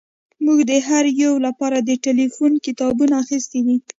[0.45, 3.77] موږ د هر یو لپاره د ټیلیفون کتابونه اخیستي دي